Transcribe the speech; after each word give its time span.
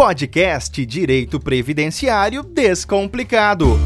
Podcast 0.00 0.86
Direito 0.86 1.38
Previdenciário 1.38 2.42
Descomplicado. 2.42 3.78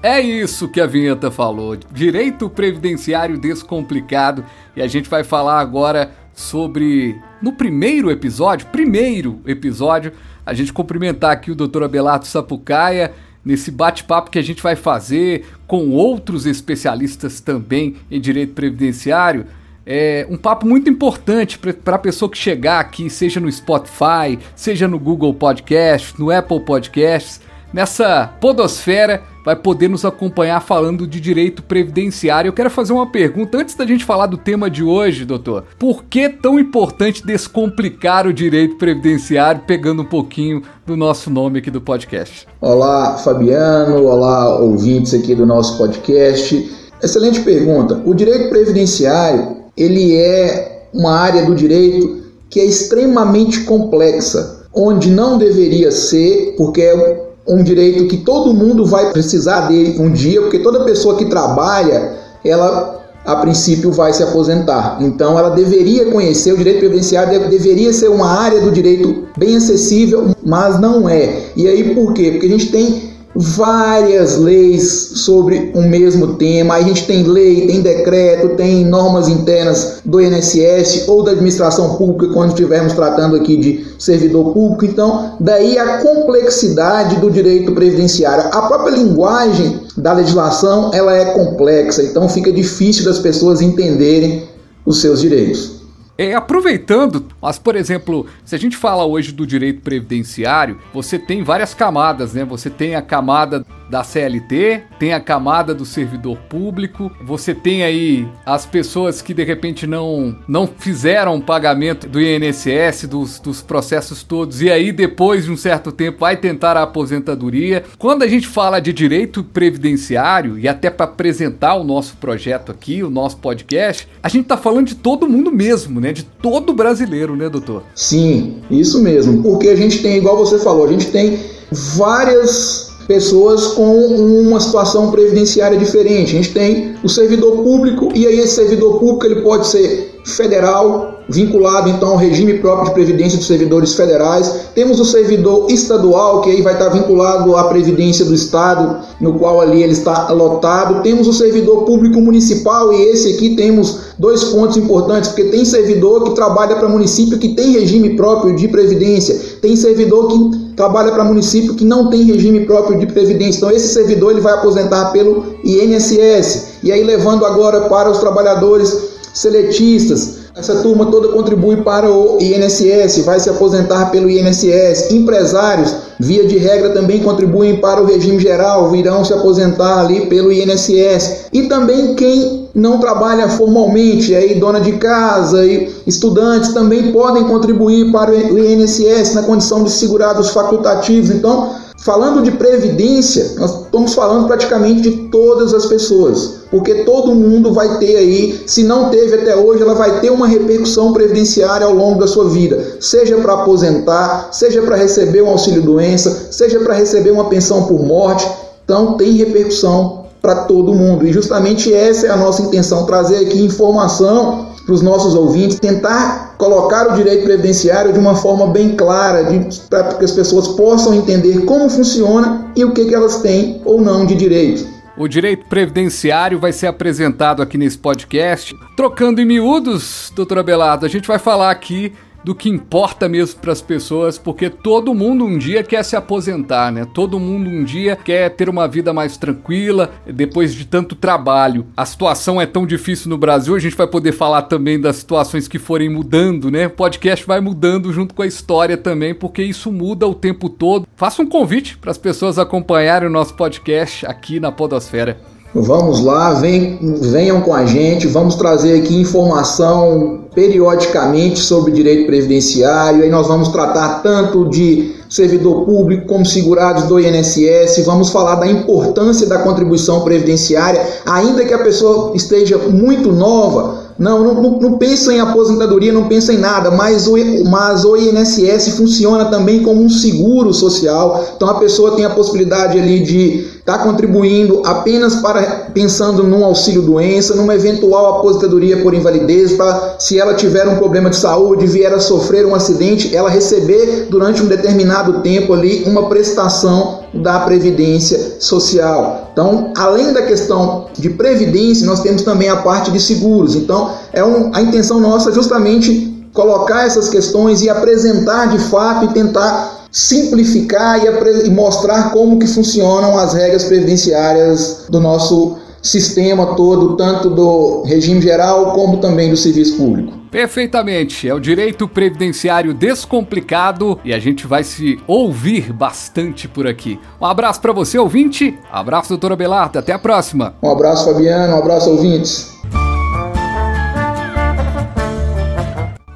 É 0.00 0.20
isso 0.20 0.68
que 0.68 0.80
a 0.80 0.86
vinheta 0.86 1.28
falou. 1.28 1.76
Direito 1.90 2.48
previdenciário 2.48 3.36
descomplicado. 3.36 4.44
E 4.76 4.80
a 4.80 4.86
gente 4.86 5.10
vai 5.10 5.24
falar 5.24 5.58
agora 5.58 6.12
sobre. 6.32 7.20
No 7.42 7.54
primeiro 7.54 8.12
episódio, 8.12 8.68
primeiro 8.68 9.40
episódio, 9.44 10.12
a 10.46 10.54
gente 10.54 10.72
cumprimentar 10.72 11.32
aqui 11.32 11.50
o 11.50 11.56
Dr. 11.56 11.82
Abelato 11.82 12.28
Sapucaia 12.28 13.12
nesse 13.44 13.70
bate-papo 13.70 14.30
que 14.30 14.38
a 14.38 14.42
gente 14.42 14.62
vai 14.62 14.74
fazer 14.74 15.46
com 15.66 15.90
outros 15.90 16.46
especialistas 16.46 17.40
também 17.40 17.96
em 18.10 18.20
direito 18.20 18.54
previdenciário. 18.54 19.46
É 19.86 20.26
um 20.30 20.36
papo 20.36 20.66
muito 20.66 20.88
importante 20.88 21.58
para 21.58 21.96
a 21.96 21.98
pessoa 21.98 22.30
que 22.30 22.38
chegar 22.38 22.80
aqui, 22.80 23.10
seja 23.10 23.38
no 23.38 23.52
Spotify, 23.52 24.38
seja 24.56 24.88
no 24.88 24.98
Google 24.98 25.34
Podcast, 25.34 26.18
no 26.18 26.30
Apple 26.30 26.60
Podcasts, 26.60 27.40
nessa 27.74 28.30
podosfera 28.40 29.22
vai 29.44 29.56
poder 29.56 29.88
nos 29.88 30.04
acompanhar 30.04 30.60
falando 30.60 31.06
de 31.08 31.20
direito 31.20 31.62
previdenciário. 31.62 32.48
Eu 32.48 32.52
quero 32.52 32.70
fazer 32.70 32.92
uma 32.92 33.10
pergunta 33.10 33.58
antes 33.58 33.74
da 33.74 33.84
gente 33.84 34.04
falar 34.04 34.26
do 34.26 34.38
tema 34.38 34.70
de 34.70 34.84
hoje, 34.84 35.24
doutor. 35.24 35.64
Por 35.78 36.04
que 36.04 36.28
tão 36.28 36.58
importante 36.58 37.26
descomplicar 37.26 38.28
o 38.28 38.32
direito 38.32 38.76
previdenciário, 38.76 39.62
pegando 39.66 40.02
um 40.02 40.06
pouquinho 40.06 40.62
do 40.86 40.96
nosso 40.96 41.28
nome 41.28 41.58
aqui 41.58 41.70
do 41.70 41.80
podcast? 41.80 42.46
Olá, 42.60 43.18
Fabiano. 43.18 44.06
Olá, 44.06 44.60
ouvintes 44.60 45.12
aqui 45.12 45.34
do 45.34 45.44
nosso 45.44 45.76
podcast. 45.76 46.72
Excelente 47.02 47.40
pergunta. 47.40 48.00
O 48.06 48.14
direito 48.14 48.48
previdenciário, 48.48 49.56
ele 49.76 50.16
é 50.16 50.86
uma 50.94 51.18
área 51.18 51.44
do 51.44 51.54
direito 51.54 52.22
que 52.48 52.60
é 52.60 52.64
extremamente 52.64 53.64
complexa, 53.64 54.68
onde 54.72 55.10
não 55.10 55.36
deveria 55.36 55.90
ser, 55.90 56.54
porque 56.56 56.80
é 56.80 57.23
um 57.46 57.62
direito 57.62 58.06
que 58.08 58.18
todo 58.18 58.54
mundo 58.54 58.86
vai 58.86 59.12
precisar 59.12 59.68
dele 59.68 59.96
um 59.98 60.10
dia, 60.10 60.40
porque 60.40 60.60
toda 60.60 60.84
pessoa 60.84 61.16
que 61.16 61.26
trabalha, 61.26 62.14
ela 62.44 63.02
a 63.24 63.36
princípio 63.36 63.90
vai 63.90 64.12
se 64.12 64.22
aposentar. 64.22 64.98
Então 65.00 65.38
ela 65.38 65.50
deveria 65.50 66.10
conhecer 66.10 66.52
o 66.52 66.58
direito 66.58 66.80
previdenciário, 66.80 67.48
deveria 67.48 67.92
ser 67.92 68.08
uma 68.08 68.28
área 68.28 68.60
do 68.60 68.70
direito 68.70 69.28
bem 69.36 69.56
acessível, 69.56 70.34
mas 70.44 70.78
não 70.78 71.08
é. 71.08 71.46
E 71.56 71.66
aí 71.66 71.94
por 71.94 72.12
quê? 72.12 72.32
Porque 72.32 72.46
a 72.46 72.50
gente 72.50 72.70
tem 72.70 73.13
várias 73.34 74.36
leis 74.36 75.12
sobre 75.16 75.72
o 75.74 75.82
mesmo 75.82 76.34
tema. 76.34 76.74
A 76.74 76.82
gente 76.82 77.06
tem 77.06 77.24
lei, 77.24 77.66
tem 77.66 77.80
decreto, 77.82 78.56
tem 78.56 78.84
normas 78.84 79.28
internas 79.28 79.98
do 80.04 80.20
INSS 80.20 81.08
ou 81.08 81.22
da 81.22 81.32
administração 81.32 81.96
pública 81.96 82.32
quando 82.32 82.50
estivermos 82.50 82.92
tratando 82.92 83.36
aqui 83.36 83.56
de 83.56 83.86
servidor 83.98 84.52
público. 84.52 84.84
Então, 84.84 85.36
daí 85.40 85.78
a 85.78 85.98
complexidade 85.98 87.16
do 87.16 87.30
direito 87.30 87.72
previdenciário. 87.72 88.50
A 88.52 88.62
própria 88.62 88.92
linguagem 88.92 89.80
da 89.96 90.12
legislação, 90.12 90.90
ela 90.92 91.16
é 91.16 91.26
complexa, 91.26 92.02
então 92.02 92.28
fica 92.28 92.52
difícil 92.52 93.04
das 93.04 93.18
pessoas 93.18 93.60
entenderem 93.60 94.48
os 94.86 95.00
seus 95.00 95.20
direitos. 95.20 95.83
É, 96.16 96.32
aproveitando, 96.34 97.26
mas 97.42 97.58
por 97.58 97.74
exemplo, 97.74 98.26
se 98.44 98.54
a 98.54 98.58
gente 98.58 98.76
fala 98.76 99.04
hoje 99.04 99.32
do 99.32 99.44
direito 99.44 99.80
previdenciário, 99.80 100.78
você 100.92 101.18
tem 101.18 101.42
várias 101.42 101.74
camadas, 101.74 102.34
né? 102.34 102.44
Você 102.44 102.70
tem 102.70 102.94
a 102.94 103.02
camada 103.02 103.66
da 103.94 104.02
CLT, 104.02 104.82
tem 104.98 105.12
a 105.12 105.20
camada 105.20 105.72
do 105.72 105.86
servidor 105.86 106.36
público, 106.48 107.12
você 107.24 107.54
tem 107.54 107.84
aí 107.84 108.26
as 108.44 108.66
pessoas 108.66 109.22
que 109.22 109.32
de 109.32 109.44
repente 109.44 109.86
não, 109.86 110.36
não 110.48 110.66
fizeram 110.66 111.36
o 111.36 111.40
pagamento 111.40 112.08
do 112.08 112.20
INSS, 112.20 113.06
dos, 113.06 113.38
dos 113.38 113.62
processos 113.62 114.24
todos, 114.24 114.60
e 114.60 114.68
aí 114.68 114.90
depois 114.90 115.44
de 115.44 115.52
um 115.52 115.56
certo 115.56 115.92
tempo 115.92 116.18
vai 116.18 116.36
tentar 116.36 116.76
a 116.76 116.82
aposentadoria. 116.82 117.84
Quando 117.96 118.24
a 118.24 118.26
gente 118.26 118.48
fala 118.48 118.80
de 118.80 118.92
direito 118.92 119.44
previdenciário, 119.44 120.58
e 120.58 120.66
até 120.66 120.90
para 120.90 121.04
apresentar 121.04 121.76
o 121.76 121.84
nosso 121.84 122.16
projeto 122.16 122.72
aqui, 122.72 123.00
o 123.00 123.08
nosso 123.08 123.36
podcast, 123.36 124.08
a 124.20 124.28
gente 124.28 124.42
está 124.42 124.56
falando 124.56 124.88
de 124.88 124.96
todo 124.96 125.28
mundo 125.28 125.52
mesmo, 125.52 126.00
né? 126.00 126.12
De 126.12 126.24
todo 126.24 126.74
brasileiro, 126.74 127.36
né, 127.36 127.48
doutor? 127.48 127.84
Sim, 127.94 128.60
isso 128.68 129.00
mesmo. 129.00 129.40
Porque 129.40 129.68
a 129.68 129.76
gente 129.76 130.02
tem, 130.02 130.16
igual 130.16 130.36
você 130.36 130.58
falou, 130.58 130.84
a 130.84 130.90
gente 130.90 131.12
tem 131.12 131.38
várias 131.70 132.83
pessoas 133.06 133.68
com 133.68 133.84
uma 133.84 134.60
situação 134.60 135.10
previdenciária 135.10 135.78
diferente. 135.78 136.34
A 136.34 136.42
gente 136.42 136.52
tem 136.52 136.94
o 137.02 137.08
servidor 137.08 137.62
público 137.62 138.08
e 138.14 138.26
aí 138.26 138.38
esse 138.40 138.54
servidor 138.54 138.98
público 138.98 139.26
ele 139.26 139.42
pode 139.42 139.66
ser 139.66 140.14
federal, 140.24 141.20
vinculado 141.28 141.88
então 141.88 142.10
ao 142.10 142.16
regime 142.16 142.54
próprio 142.54 142.88
de 142.88 142.94
previdência 142.94 143.38
dos 143.38 143.46
servidores 143.46 143.94
federais. 143.94 144.68
Temos 144.74 144.98
o 144.98 145.04
servidor 145.04 145.70
estadual, 145.70 146.40
que 146.40 146.50
aí 146.50 146.62
vai 146.62 146.74
estar 146.74 146.88
vinculado 146.88 147.54
à 147.56 147.64
previdência 147.64 148.24
do 148.24 148.34
estado, 148.34 149.00
no 149.20 149.34
qual 149.38 149.60
ali 149.60 149.82
ele 149.82 149.92
está 149.92 150.30
lotado. 150.32 151.02
Temos 151.02 151.28
o 151.28 151.32
servidor 151.32 151.84
público 151.84 152.20
municipal 152.20 152.92
e 152.92 153.02
esse 153.10 153.34
aqui 153.34 153.54
temos 153.54 154.14
dois 154.18 154.44
pontos 154.44 154.76
importantes, 154.76 155.28
porque 155.30 155.44
tem 155.44 155.64
servidor 155.64 156.24
que 156.24 156.34
trabalha 156.34 156.76
para 156.76 156.88
município 156.88 157.38
que 157.38 157.54
tem 157.54 157.72
regime 157.72 158.16
próprio 158.16 158.56
de 158.56 158.68
previdência, 158.68 159.58
tem 159.60 159.76
servidor 159.76 160.28
que 160.28 160.63
trabalha 160.76 161.12
para 161.12 161.24
município 161.24 161.74
que 161.74 161.84
não 161.84 162.10
tem 162.10 162.22
regime 162.24 162.66
próprio 162.66 162.98
de 162.98 163.06
previdência. 163.06 163.58
Então 163.58 163.70
esse 163.70 163.88
servidor 163.88 164.32
ele 164.32 164.40
vai 164.40 164.54
aposentar 164.54 165.10
pelo 165.10 165.56
INSS. 165.64 166.74
E 166.82 166.92
aí 166.92 167.02
levando 167.02 167.44
agora 167.44 167.82
para 167.82 168.10
os 168.10 168.18
trabalhadores 168.18 169.14
seletistas, 169.32 170.33
essa 170.56 170.76
turma 170.76 171.06
toda 171.06 171.28
contribui 171.28 171.78
para 171.78 172.08
o 172.08 172.38
INSS, 172.40 173.24
vai 173.24 173.40
se 173.40 173.50
aposentar 173.50 174.10
pelo 174.10 174.30
INSS. 174.30 175.10
Empresários, 175.10 175.92
via 176.18 176.46
de 176.46 176.56
regra, 176.58 176.90
também 176.90 177.20
contribuem 177.20 177.80
para 177.80 178.00
o 178.00 178.06
regime 178.06 178.38
geral, 178.38 178.88
virão 178.88 179.24
se 179.24 179.32
aposentar 179.32 180.00
ali 180.00 180.26
pelo 180.26 180.52
INSS. 180.52 181.46
E 181.52 181.62
também 181.62 182.14
quem 182.14 182.68
não 182.72 182.98
trabalha 182.98 183.48
formalmente, 183.48 184.32
aí 184.32 184.54
dona 184.54 184.80
de 184.80 184.92
casa 184.92 185.66
e 185.66 185.92
estudantes 186.06 186.72
também 186.72 187.10
podem 187.10 187.44
contribuir 187.44 188.12
para 188.12 188.30
o 188.30 188.58
INSS 188.58 189.34
na 189.34 189.42
condição 189.42 189.82
de 189.82 189.90
segurados 189.90 190.50
facultativos. 190.50 191.30
Então, 191.30 191.74
Falando 191.96 192.42
de 192.42 192.50
previdência, 192.50 193.52
nós 193.56 193.84
estamos 193.84 194.14
falando 194.14 194.46
praticamente 194.46 195.02
de 195.02 195.28
todas 195.28 195.72
as 195.72 195.86
pessoas, 195.86 196.64
porque 196.70 197.04
todo 197.04 197.34
mundo 197.34 197.72
vai 197.72 197.98
ter 197.98 198.16
aí, 198.16 198.64
se 198.66 198.82
não 198.82 199.10
teve 199.10 199.36
até 199.36 199.56
hoje, 199.56 199.82
ela 199.82 199.94
vai 199.94 200.20
ter 200.20 200.30
uma 200.30 200.46
repercussão 200.46 201.12
previdenciária 201.12 201.86
ao 201.86 201.94
longo 201.94 202.18
da 202.18 202.26
sua 202.26 202.48
vida, 202.48 202.96
seja 203.00 203.36
para 203.38 203.54
aposentar, 203.54 204.48
seja 204.52 204.82
para 204.82 204.96
receber 204.96 205.42
um 205.42 205.48
auxílio 205.48 205.82
doença, 205.82 206.48
seja 206.50 206.80
para 206.80 206.94
receber 206.94 207.30
uma 207.30 207.48
pensão 207.48 207.84
por 207.84 208.02
morte. 208.02 208.46
Então 208.84 209.16
tem 209.16 209.32
repercussão 209.32 210.23
para 210.44 210.66
todo 210.66 210.92
mundo. 210.92 211.26
E 211.26 211.32
justamente 211.32 211.90
essa 211.90 212.26
é 212.26 212.30
a 212.30 212.36
nossa 212.36 212.60
intenção, 212.60 213.06
trazer 213.06 213.46
aqui 213.46 213.64
informação 213.64 214.66
para 214.84 214.94
os 214.94 215.00
nossos 215.00 215.34
ouvintes, 215.34 215.80
tentar 215.80 216.56
colocar 216.58 217.10
o 217.10 217.16
direito 217.16 217.44
previdenciário 217.44 218.12
de 218.12 218.18
uma 218.18 218.34
forma 218.36 218.66
bem 218.66 218.94
clara, 218.94 219.42
para 219.88 220.12
que 220.12 220.24
as 220.26 220.32
pessoas 220.32 220.68
possam 220.68 221.14
entender 221.14 221.64
como 221.64 221.88
funciona 221.88 222.70
e 222.76 222.84
o 222.84 222.92
que, 222.92 223.06
que 223.06 223.14
elas 223.14 223.40
têm 223.40 223.80
ou 223.86 224.02
não 224.02 224.26
de 224.26 224.34
direito. 224.34 224.86
O 225.16 225.26
direito 225.26 225.64
previdenciário 225.66 226.58
vai 226.58 226.72
ser 226.72 226.88
apresentado 226.88 227.62
aqui 227.62 227.78
nesse 227.78 227.96
podcast. 227.96 228.76
Trocando 228.94 229.40
em 229.40 229.46
miúdos, 229.46 230.30
doutora 230.36 230.62
Belado, 230.62 231.06
a 231.06 231.08
gente 231.08 231.26
vai 231.26 231.38
falar 231.38 231.70
aqui 231.70 232.12
do 232.44 232.54
que 232.54 232.68
importa 232.68 233.28
mesmo 233.28 233.60
para 233.60 233.72
as 233.72 233.80
pessoas, 233.80 234.38
porque 234.38 234.68
todo 234.68 235.14
mundo 235.14 235.44
um 235.44 235.56
dia 235.56 235.82
quer 235.82 236.04
se 236.04 236.14
aposentar, 236.14 236.92
né? 236.92 237.06
Todo 237.12 237.40
mundo 237.40 237.70
um 237.70 237.82
dia 237.82 238.14
quer 238.14 238.50
ter 238.50 238.68
uma 238.68 238.86
vida 238.86 239.12
mais 239.12 239.36
tranquila 239.36 240.12
depois 240.26 240.74
de 240.74 240.84
tanto 240.84 241.14
trabalho. 241.14 241.86
A 241.96 242.04
situação 242.04 242.60
é 242.60 242.66
tão 242.66 242.86
difícil 242.86 243.30
no 243.30 243.38
Brasil, 243.38 243.74
a 243.74 243.78
gente 243.78 243.96
vai 243.96 244.06
poder 244.06 244.32
falar 244.32 244.62
também 244.62 245.00
das 245.00 245.16
situações 245.16 245.66
que 245.66 245.78
forem 245.78 246.08
mudando, 246.08 246.70
né? 246.70 246.86
O 246.86 246.90
podcast 246.90 247.46
vai 247.46 247.60
mudando 247.60 248.12
junto 248.12 248.34
com 248.34 248.42
a 248.42 248.46
história 248.46 248.96
também, 248.96 249.34
porque 249.34 249.62
isso 249.62 249.90
muda 249.90 250.26
o 250.26 250.34
tempo 250.34 250.68
todo. 250.68 251.06
Faça 251.16 251.42
um 251.42 251.46
convite 251.46 251.96
para 251.96 252.10
as 252.10 252.18
pessoas 252.18 252.58
acompanharem 252.58 253.28
o 253.28 253.32
nosso 253.32 253.54
podcast 253.54 254.26
aqui 254.26 254.60
na 254.60 254.70
Podosfera. 254.70 255.53
Vamos 255.74 256.20
lá, 256.20 256.54
vem, 256.54 257.00
venham 257.20 257.60
com 257.60 257.74
a 257.74 257.84
gente, 257.84 258.28
vamos 258.28 258.54
trazer 258.54 259.00
aqui 259.00 259.20
informação 259.20 260.44
periodicamente 260.54 261.58
sobre 261.58 261.90
direito 261.90 262.26
previdenciário. 262.26 263.24
Aí 263.24 263.28
nós 263.28 263.48
vamos 263.48 263.70
tratar 263.70 264.22
tanto 264.22 264.68
de 264.68 265.16
servidor 265.28 265.84
público 265.84 266.28
como 266.28 266.46
segurados 266.46 267.04
do 267.04 267.18
INSS, 267.18 268.04
vamos 268.06 268.30
falar 268.30 268.54
da 268.54 268.68
importância 268.68 269.48
da 269.48 269.58
contribuição 269.58 270.20
previdenciária, 270.20 271.04
ainda 271.26 271.64
que 271.64 271.74
a 271.74 271.82
pessoa 271.82 272.36
esteja 272.36 272.78
muito 272.78 273.32
nova, 273.32 274.03
Não, 274.18 274.44
não, 274.44 274.54
não, 274.54 274.70
não 274.78 274.98
pensa 274.98 275.32
em 275.32 275.40
aposentadoria, 275.40 276.12
não 276.12 276.28
pensa 276.28 276.52
em 276.52 276.58
nada, 276.58 276.90
mas 276.90 277.26
o, 277.26 277.34
mas 277.64 278.04
o 278.04 278.16
INSS 278.16 278.96
funciona 278.96 279.46
também 279.46 279.82
como 279.82 280.02
um 280.02 280.08
seguro 280.08 280.72
social. 280.72 281.44
Então 281.56 281.68
a 281.68 281.74
pessoa 281.74 282.12
tem 282.14 282.24
a 282.24 282.30
possibilidade 282.30 282.98
ali 282.98 283.20
de 283.20 283.66
estar 283.78 283.98
tá 283.98 284.04
contribuindo 284.04 284.82
apenas 284.84 285.36
para 285.36 285.90
pensando 285.92 286.44
num 286.44 286.64
auxílio 286.64 287.02
doença, 287.02 287.56
numa 287.56 287.74
eventual 287.74 288.38
aposentadoria 288.38 288.98
por 288.98 289.14
invalidez, 289.14 289.72
para 289.72 290.16
se 290.18 290.38
ela 290.38 290.54
tiver 290.54 290.86
um 290.86 290.96
problema 290.96 291.28
de 291.28 291.36
saúde, 291.36 291.86
vier 291.86 292.12
a 292.12 292.20
sofrer 292.20 292.64
um 292.64 292.74
acidente, 292.74 293.34
ela 293.34 293.50
receber 293.50 294.28
durante 294.30 294.62
um 294.62 294.66
determinado 294.66 295.40
tempo 295.40 295.72
ali 295.72 296.04
uma 296.06 296.28
prestação 296.28 297.23
da 297.36 297.60
previdência 297.60 298.56
social. 298.60 299.50
Então, 299.52 299.92
além 299.96 300.32
da 300.32 300.42
questão 300.42 301.06
de 301.16 301.30
previdência, 301.30 302.06
nós 302.06 302.20
temos 302.20 302.42
também 302.42 302.68
a 302.68 302.76
parte 302.76 303.10
de 303.10 303.20
seguros. 303.20 303.74
Então, 303.74 304.12
é 304.32 304.44
um, 304.44 304.70
a 304.74 304.80
intenção 304.80 305.20
nossa 305.20 305.50
é 305.50 305.52
justamente 305.52 306.48
colocar 306.52 307.06
essas 307.06 307.28
questões 307.28 307.82
e 307.82 307.90
apresentar 307.90 308.66
de 308.66 308.78
fato 308.78 309.24
e 309.26 309.28
tentar 309.28 310.04
simplificar 310.10 311.20
e, 311.24 311.66
e 311.66 311.70
mostrar 311.70 312.30
como 312.30 312.58
que 312.58 312.66
funcionam 312.66 313.36
as 313.36 313.52
regras 313.52 313.84
previdenciárias 313.84 315.06
do 315.08 315.20
nosso 315.20 315.76
sistema 316.04 316.76
todo, 316.76 317.16
tanto 317.16 317.48
do 317.48 318.02
regime 318.02 318.40
geral 318.42 318.92
como 318.92 319.16
também 319.16 319.48
do 319.48 319.56
serviço 319.56 319.96
público. 319.96 320.34
Perfeitamente, 320.50 321.48
é 321.48 321.54
o 321.54 321.58
direito 321.58 322.06
previdenciário 322.06 322.92
descomplicado 322.94 324.20
e 324.24 324.32
a 324.32 324.38
gente 324.38 324.66
vai 324.66 324.84
se 324.84 325.18
ouvir 325.26 325.92
bastante 325.92 326.68
por 326.68 326.86
aqui. 326.86 327.18
Um 327.40 327.46
abraço 327.46 327.80
para 327.80 327.92
você, 327.92 328.18
ouvinte. 328.18 328.78
Abraço, 328.92 329.30
doutora 329.30 329.56
Belarda. 329.56 329.98
Até 329.98 330.12
a 330.12 330.18
próxima. 330.18 330.74
Um 330.82 330.90
abraço, 330.90 331.24
Fabiano. 331.24 331.74
Um 331.74 331.78
abraço, 331.78 332.10
ouvintes. 332.10 332.72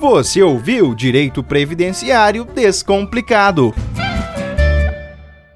Você 0.00 0.42
ouviu 0.42 0.94
Direito 0.94 1.42
Previdenciário 1.44 2.44
Descomplicado. 2.44 3.74